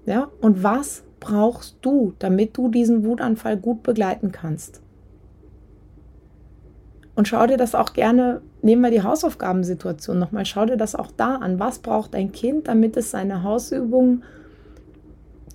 Ja, 0.06 0.30
und 0.42 0.64
was 0.64 1.04
brauchst 1.20 1.78
du, 1.82 2.14
damit 2.20 2.58
du 2.58 2.70
diesen 2.70 3.06
Wutanfall 3.06 3.58
gut 3.58 3.84
begleiten 3.84 4.32
kannst? 4.32 4.82
Und 7.16 7.28
schau 7.28 7.48
dir 7.48 7.58
das 7.58 7.76
auch 7.76 7.94
gerne, 7.94 8.42
nehmen 8.64 8.82
wir 8.82 8.92
die 8.92 9.04
Hausaufgabensituation 9.04 10.18
nochmal, 10.18 10.46
schau 10.46 10.66
dir 10.66 10.78
das 10.78 10.96
auch 10.96 11.12
da 11.16 11.36
an. 11.36 11.60
Was 11.60 11.80
braucht 11.80 12.14
dein 12.14 12.32
Kind, 12.32 12.68
damit 12.68 12.98
es 12.98 13.12
seine 13.12 13.44
Hausübungen 13.44 14.24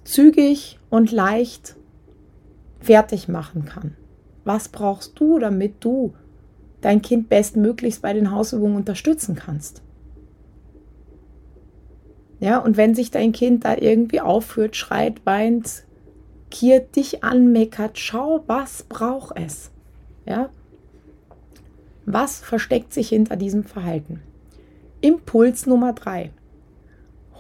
zügig 0.05 0.79
und 0.91 1.11
leicht 1.11 1.77
fertig 2.81 3.29
machen 3.29 3.65
kann? 3.65 3.97
Was 4.45 4.69
brauchst 4.69 5.19
du, 5.19 5.38
damit 5.38 5.77
du 5.81 6.15
dein 6.81 7.03
Kind 7.03 7.29
bestmöglichst 7.29 8.03
bei 8.03 8.12
den 8.12 8.31
Hausübungen 8.31 8.77
unterstützen 8.77 9.35
kannst? 9.35 9.83
Ja, 12.41 12.59
und 12.59 12.77
wenn 12.77 12.95
sich 12.95 13.11
dein 13.11 13.33
Kind 13.33 13.65
da 13.65 13.77
irgendwie 13.77 14.21
aufführt, 14.21 14.77
schreit, 14.77 15.25
weint, 15.25 15.85
kiert 16.50 16.95
dich 16.95 17.25
anmeckert, 17.25 17.99
schau, 17.99 18.45
was 18.47 18.85
braucht 18.85 19.37
es? 19.37 19.71
Ja, 20.25 20.50
was 22.11 22.38
versteckt 22.38 22.95
sich 22.95 23.11
hinter 23.11 23.37
diesem 23.37 23.65
Verhalten? 23.65 24.21
Impuls 25.03 25.67
Nummer 25.67 25.93
drei. 25.93 26.31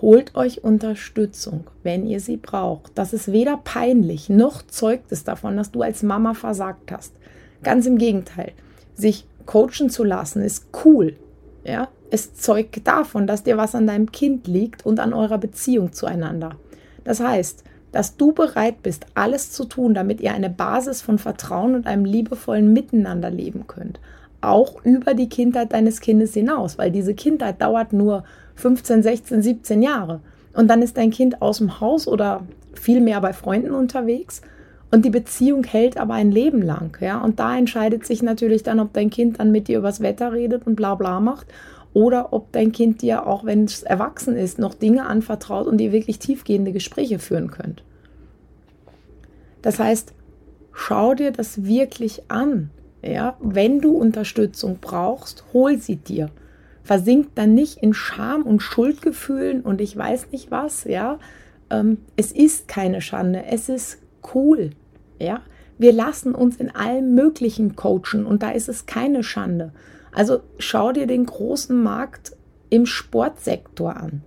Holt 0.02 0.34
euch 0.34 0.62
Unterstützung, 0.62 1.64
wenn 1.82 2.06
ihr 2.06 2.20
sie 2.20 2.36
braucht. 2.36 2.92
Das 2.94 3.14
ist 3.14 3.32
weder 3.32 3.56
peinlich 3.56 4.28
noch 4.28 4.60
zeugt 4.60 5.10
es 5.10 5.24
davon, 5.24 5.56
dass 5.56 5.70
du 5.70 5.80
als 5.80 6.02
Mama 6.02 6.34
versagt 6.34 6.92
hast. 6.92 7.14
Ganz 7.62 7.86
im 7.86 7.96
Gegenteil. 7.96 8.52
Sich 8.94 9.26
coachen 9.46 9.88
zu 9.88 10.04
lassen 10.04 10.42
ist 10.42 10.66
cool. 10.84 11.16
Ja, 11.64 11.88
es 12.10 12.34
zeugt 12.34 12.86
davon, 12.86 13.26
dass 13.26 13.44
dir 13.44 13.56
was 13.56 13.74
an 13.74 13.86
deinem 13.86 14.12
Kind 14.12 14.46
liegt 14.46 14.84
und 14.84 15.00
an 15.00 15.14
eurer 15.14 15.38
Beziehung 15.38 15.94
zueinander. 15.94 16.56
Das 17.04 17.20
heißt, 17.20 17.64
dass 17.90 18.18
du 18.18 18.32
bereit 18.32 18.82
bist, 18.82 19.06
alles 19.14 19.50
zu 19.50 19.64
tun, 19.64 19.94
damit 19.94 20.20
ihr 20.20 20.34
eine 20.34 20.50
Basis 20.50 21.00
von 21.00 21.18
Vertrauen 21.18 21.74
und 21.74 21.86
einem 21.86 22.04
liebevollen 22.04 22.70
Miteinander 22.74 23.30
leben 23.30 23.66
könnt 23.66 23.98
auch 24.40 24.84
über 24.84 25.14
die 25.14 25.28
Kindheit 25.28 25.72
deines 25.72 26.00
Kindes 26.00 26.34
hinaus, 26.34 26.78
weil 26.78 26.90
diese 26.90 27.14
Kindheit 27.14 27.60
dauert 27.60 27.92
nur 27.92 28.24
15, 28.56 29.02
16, 29.02 29.42
17 29.42 29.82
Jahre. 29.82 30.20
Und 30.54 30.68
dann 30.68 30.82
ist 30.82 30.96
dein 30.96 31.10
Kind 31.10 31.42
aus 31.42 31.58
dem 31.58 31.80
Haus 31.80 32.06
oder 32.08 32.42
viel 32.74 33.00
mehr 33.00 33.20
bei 33.20 33.32
Freunden 33.32 33.72
unterwegs 33.72 34.42
und 34.90 35.04
die 35.04 35.10
Beziehung 35.10 35.64
hält 35.64 35.98
aber 35.98 36.14
ein 36.14 36.30
Leben 36.30 36.62
lang. 36.62 36.96
Ja? 37.00 37.20
Und 37.20 37.38
da 37.38 37.56
entscheidet 37.56 38.06
sich 38.06 38.22
natürlich 38.22 38.62
dann, 38.62 38.80
ob 38.80 38.92
dein 38.92 39.10
Kind 39.10 39.38
dann 39.38 39.52
mit 39.52 39.68
dir 39.68 39.78
übers 39.78 40.00
Wetter 40.00 40.32
redet 40.32 40.66
und 40.66 40.76
bla 40.76 40.94
bla 40.94 41.20
macht 41.20 41.46
oder 41.92 42.32
ob 42.32 42.52
dein 42.52 42.72
Kind 42.72 43.02
dir, 43.02 43.26
auch 43.26 43.44
wenn 43.44 43.64
es 43.64 43.82
erwachsen 43.82 44.36
ist, 44.36 44.58
noch 44.58 44.74
Dinge 44.74 45.06
anvertraut 45.06 45.66
und 45.66 45.80
ihr 45.80 45.92
wirklich 45.92 46.18
tiefgehende 46.18 46.72
Gespräche 46.72 47.18
führen 47.18 47.50
könnt. 47.50 47.82
Das 49.62 49.78
heißt, 49.78 50.14
schau 50.72 51.14
dir 51.14 51.32
das 51.32 51.64
wirklich 51.64 52.22
an. 52.28 52.70
Ja, 53.02 53.36
wenn 53.40 53.80
du 53.80 53.96
Unterstützung 53.96 54.78
brauchst, 54.80 55.44
hol 55.52 55.78
sie 55.78 55.96
dir. 55.96 56.30
Versink 56.82 57.34
dann 57.34 57.54
nicht 57.54 57.78
in 57.78 57.94
Scham 57.94 58.42
und 58.42 58.60
Schuldgefühlen 58.60 59.60
und 59.62 59.80
ich 59.80 59.96
weiß 59.96 60.30
nicht 60.32 60.50
was, 60.50 60.84
ja. 60.84 61.18
Ähm, 61.70 61.98
es 62.16 62.32
ist 62.32 62.66
keine 62.66 63.00
Schande, 63.00 63.44
es 63.50 63.68
ist 63.68 63.98
cool, 64.34 64.70
ja. 65.18 65.42
Wir 65.76 65.92
lassen 65.92 66.34
uns 66.34 66.56
in 66.56 66.74
allem 66.74 67.14
Möglichen 67.14 67.76
coachen 67.76 68.26
und 68.26 68.42
da 68.42 68.50
ist 68.50 68.68
es 68.68 68.86
keine 68.86 69.22
Schande. 69.22 69.72
Also 70.12 70.40
schau 70.58 70.90
dir 70.90 71.06
den 71.06 71.26
großen 71.26 71.80
Markt 71.80 72.36
im 72.70 72.84
Sportsektor 72.84 73.96
an. 73.96 74.22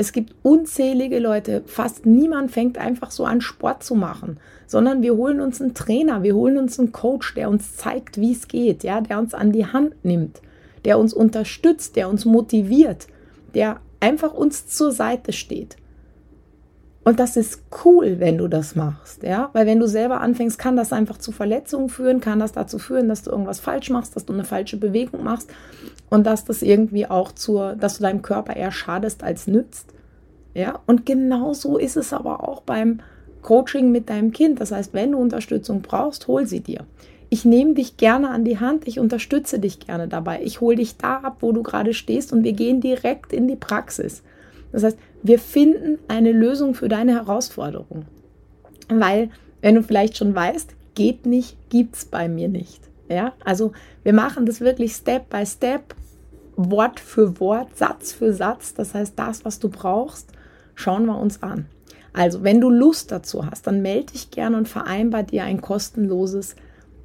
Es 0.00 0.12
gibt 0.12 0.32
unzählige 0.44 1.18
Leute, 1.18 1.64
fast 1.66 2.06
niemand 2.06 2.52
fängt 2.52 2.78
einfach 2.78 3.10
so 3.10 3.24
an, 3.24 3.40
Sport 3.40 3.82
zu 3.82 3.96
machen, 3.96 4.38
sondern 4.68 5.02
wir 5.02 5.16
holen 5.16 5.40
uns 5.40 5.60
einen 5.60 5.74
Trainer, 5.74 6.22
wir 6.22 6.36
holen 6.36 6.56
uns 6.56 6.78
einen 6.78 6.92
Coach, 6.92 7.34
der 7.34 7.50
uns 7.50 7.74
zeigt, 7.76 8.20
wie 8.20 8.30
es 8.30 8.46
geht, 8.46 8.84
ja, 8.84 9.00
der 9.00 9.18
uns 9.18 9.34
an 9.34 9.50
die 9.50 9.66
Hand 9.66 10.04
nimmt, 10.04 10.40
der 10.84 11.00
uns 11.00 11.12
unterstützt, 11.12 11.96
der 11.96 12.08
uns 12.08 12.24
motiviert, 12.24 13.08
der 13.54 13.80
einfach 13.98 14.32
uns 14.32 14.68
zur 14.68 14.92
Seite 14.92 15.32
steht. 15.32 15.76
Und 17.04 17.20
das 17.20 17.36
ist 17.36 17.62
cool, 17.84 18.16
wenn 18.18 18.36
du 18.36 18.48
das 18.48 18.74
machst, 18.74 19.22
ja, 19.22 19.48
weil 19.54 19.66
wenn 19.66 19.78
du 19.78 19.86
selber 19.86 20.20
anfängst, 20.20 20.58
kann 20.58 20.76
das 20.76 20.92
einfach 20.92 21.16
zu 21.16 21.32
Verletzungen 21.32 21.88
führen, 21.88 22.20
kann 22.20 22.38
das 22.38 22.52
dazu 22.52 22.78
führen, 22.78 23.08
dass 23.08 23.22
du 23.22 23.30
irgendwas 23.30 23.60
falsch 23.60 23.88
machst, 23.88 24.14
dass 24.14 24.26
du 24.26 24.34
eine 24.34 24.44
falsche 24.44 24.76
Bewegung 24.76 25.24
machst 25.24 25.50
und 26.10 26.26
dass 26.26 26.44
das 26.44 26.60
irgendwie 26.60 27.06
auch 27.06 27.32
zur, 27.32 27.76
dass 27.76 27.96
du 27.96 28.02
deinem 28.02 28.20
Körper 28.20 28.56
eher 28.56 28.72
schadest 28.72 29.22
als 29.22 29.46
nützt, 29.46 29.94
ja. 30.54 30.80
Und 30.86 31.06
genau 31.06 31.54
so 31.54 31.78
ist 31.78 31.96
es 31.96 32.12
aber 32.12 32.46
auch 32.46 32.62
beim 32.62 33.00
Coaching 33.42 33.92
mit 33.92 34.10
deinem 34.10 34.32
Kind. 34.32 34.60
Das 34.60 34.72
heißt, 34.72 34.92
wenn 34.92 35.12
du 35.12 35.18
Unterstützung 35.18 35.82
brauchst, 35.82 36.26
hol 36.26 36.46
sie 36.46 36.60
dir. 36.60 36.84
Ich 37.30 37.44
nehme 37.44 37.74
dich 37.74 37.96
gerne 37.96 38.30
an 38.30 38.44
die 38.44 38.58
Hand, 38.58 38.88
ich 38.88 38.98
unterstütze 38.98 39.58
dich 39.58 39.80
gerne 39.80 40.08
dabei. 40.08 40.40
Ich 40.42 40.60
hole 40.60 40.76
dich 40.76 40.96
da 40.96 41.18
ab, 41.18 41.38
wo 41.40 41.52
du 41.52 41.62
gerade 41.62 41.92
stehst 41.92 42.32
und 42.32 42.42
wir 42.42 42.54
gehen 42.54 42.80
direkt 42.80 43.32
in 43.32 43.46
die 43.46 43.56
Praxis. 43.56 44.22
Das 44.72 44.82
heißt, 44.82 44.98
wir 45.22 45.38
finden 45.38 45.98
eine 46.08 46.32
Lösung 46.32 46.74
für 46.74 46.88
deine 46.88 47.12
Herausforderung. 47.14 48.06
Weil, 48.88 49.30
wenn 49.60 49.74
du 49.74 49.82
vielleicht 49.82 50.16
schon 50.16 50.34
weißt, 50.34 50.74
geht 50.94 51.26
nicht, 51.26 51.56
gibt 51.70 51.96
es 51.96 52.04
bei 52.04 52.28
mir 52.28 52.48
nicht. 52.48 52.80
Ja, 53.08 53.32
also 53.44 53.72
wir 54.02 54.12
machen 54.12 54.46
das 54.46 54.60
wirklich 54.60 54.92
Step 54.92 55.30
by 55.30 55.46
Step, 55.46 55.94
Wort 56.56 57.00
für 57.00 57.40
Wort, 57.40 57.76
Satz 57.76 58.12
für 58.12 58.32
Satz. 58.32 58.74
Das 58.74 58.94
heißt, 58.94 59.18
das, 59.18 59.44
was 59.44 59.58
du 59.58 59.68
brauchst, 59.68 60.32
schauen 60.74 61.06
wir 61.06 61.18
uns 61.18 61.42
an. 61.42 61.66
Also, 62.12 62.42
wenn 62.42 62.60
du 62.60 62.68
Lust 62.68 63.12
dazu 63.12 63.46
hast, 63.46 63.66
dann 63.66 63.80
melde 63.80 64.12
dich 64.12 64.30
gerne 64.30 64.56
und 64.56 64.68
vereinbar 64.68 65.22
dir 65.22 65.44
ein 65.44 65.60
kostenloses 65.60 66.56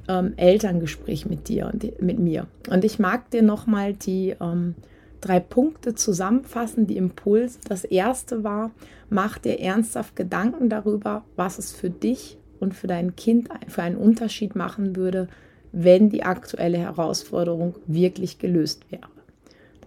ähm, 0.07 0.33
Elterngespräch 0.37 1.25
mit 1.25 1.47
dir 1.47 1.69
und 1.71 2.01
mit 2.01 2.19
mir. 2.19 2.47
Und 2.69 2.83
ich 2.83 2.99
mag 2.99 3.29
dir 3.29 3.43
nochmal 3.43 3.93
die 3.93 4.35
ähm, 4.41 4.75
drei 5.23 5.39
Punkte 5.39 5.95
zusammenfassen, 5.95 6.87
die 6.87 6.97
Impulse. 6.97 7.59
Das 7.67 7.83
erste 7.83 8.43
war, 8.43 8.71
mach 9.09 9.37
dir 9.37 9.59
ernsthaft 9.59 10.15
Gedanken 10.15 10.69
darüber, 10.69 11.23
was 11.35 11.57
es 11.57 11.71
für 11.71 11.89
dich 11.89 12.37
und 12.59 12.73
für 12.73 12.87
dein 12.87 13.15
Kind 13.15 13.49
für 13.67 13.83
einen 13.83 13.97
Unterschied 13.97 14.55
machen 14.55 14.95
würde, 14.95 15.27
wenn 15.71 16.09
die 16.09 16.23
aktuelle 16.23 16.77
Herausforderung 16.77 17.75
wirklich 17.87 18.37
gelöst 18.37 18.91
wäre. 18.91 19.07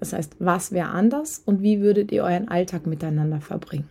Das 0.00 0.12
heißt, 0.12 0.36
was 0.38 0.72
wäre 0.72 0.88
anders 0.88 1.42
und 1.44 1.62
wie 1.62 1.80
würdet 1.80 2.12
ihr 2.12 2.24
euren 2.24 2.48
Alltag 2.48 2.86
miteinander 2.86 3.40
verbringen? 3.40 3.88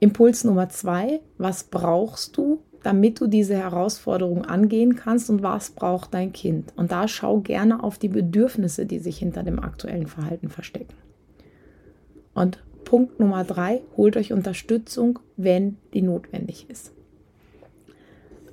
Impuls 0.00 0.44
Nummer 0.44 0.68
zwei, 0.68 1.20
was 1.38 1.64
brauchst 1.64 2.36
du, 2.36 2.62
damit 2.82 3.20
du 3.20 3.26
diese 3.26 3.56
Herausforderung 3.56 4.44
angehen 4.44 4.96
kannst 4.96 5.30
und 5.30 5.42
was 5.42 5.70
braucht 5.70 6.14
dein 6.14 6.32
Kind. 6.32 6.72
Und 6.76 6.92
da 6.92 7.08
schau 7.08 7.40
gerne 7.40 7.82
auf 7.82 7.98
die 7.98 8.08
Bedürfnisse, 8.08 8.86
die 8.86 8.98
sich 8.98 9.18
hinter 9.18 9.42
dem 9.42 9.58
aktuellen 9.58 10.06
Verhalten 10.06 10.48
verstecken. 10.48 10.94
Und 12.34 12.62
Punkt 12.84 13.20
Nummer 13.20 13.44
drei, 13.44 13.82
holt 13.96 14.16
euch 14.16 14.32
Unterstützung, 14.32 15.18
wenn 15.36 15.76
die 15.92 16.02
notwendig 16.02 16.66
ist. 16.70 16.92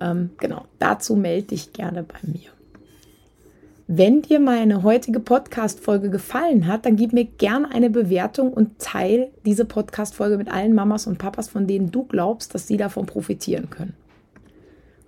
Ähm, 0.01 0.31
genau, 0.37 0.65
dazu 0.79 1.15
melde 1.15 1.47
dich 1.47 1.71
gerne 1.71 2.03
bei 2.03 2.17
mir. 2.23 2.49
Wenn 3.87 4.23
dir 4.23 4.39
meine 4.39 4.81
heutige 4.81 5.19
Podcast-Folge 5.19 6.09
gefallen 6.09 6.65
hat, 6.65 6.87
dann 6.87 6.95
gib 6.95 7.13
mir 7.13 7.25
gerne 7.25 7.71
eine 7.71 7.91
Bewertung 7.91 8.51
und 8.51 8.79
teile 8.79 9.29
diese 9.45 9.63
Podcast-Folge 9.63 10.37
mit 10.37 10.51
allen 10.51 10.73
Mamas 10.73 11.05
und 11.05 11.19
Papas, 11.19 11.49
von 11.49 11.67
denen 11.67 11.91
du 11.91 12.03
glaubst, 12.03 12.55
dass 12.55 12.67
sie 12.67 12.77
davon 12.77 13.05
profitieren 13.05 13.69
können. 13.69 13.93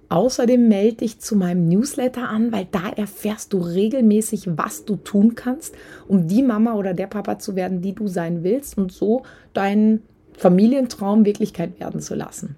Außerdem 0.09 0.69
melde 0.69 0.97
dich 0.97 1.19
zu 1.19 1.35
meinem 1.35 1.67
Newsletter 1.67 2.29
an, 2.29 2.51
weil 2.51 2.67
da 2.71 2.89
erfährst 2.89 3.51
du 3.51 3.59
regelmäßig, 3.59 4.47
was 4.55 4.85
du 4.85 4.95
tun 4.95 5.35
kannst, 5.35 5.75
um 6.07 6.27
die 6.27 6.43
Mama 6.43 6.75
oder 6.75 6.93
der 6.93 7.07
Papa 7.07 7.39
zu 7.39 7.55
werden, 7.55 7.81
die 7.81 7.93
du 7.93 8.07
sein 8.07 8.43
willst 8.43 8.77
und 8.77 8.91
so 8.91 9.23
deinen 9.53 10.01
Familientraum 10.37 11.25
Wirklichkeit 11.25 11.79
werden 11.79 11.99
zu 11.99 12.15
lassen. 12.15 12.55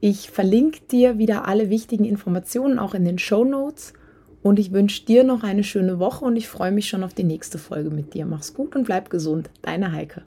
Ich 0.00 0.30
verlinke 0.30 0.80
dir 0.90 1.18
wieder 1.18 1.46
alle 1.46 1.68
wichtigen 1.68 2.04
Informationen 2.04 2.78
auch 2.78 2.94
in 2.94 3.04
den 3.04 3.18
Show 3.18 3.44
Notes 3.44 3.92
und 4.42 4.58
ich 4.58 4.72
wünsche 4.72 5.04
dir 5.04 5.24
noch 5.24 5.42
eine 5.42 5.64
schöne 5.64 5.98
Woche 5.98 6.24
und 6.24 6.36
ich 6.36 6.48
freue 6.48 6.70
mich 6.70 6.88
schon 6.88 7.02
auf 7.02 7.12
die 7.12 7.24
nächste 7.24 7.58
Folge 7.58 7.90
mit 7.90 8.14
dir. 8.14 8.24
Mach's 8.24 8.54
gut 8.54 8.76
und 8.76 8.84
bleib 8.84 9.10
gesund. 9.10 9.50
Deine 9.62 9.92
Heike. 9.92 10.22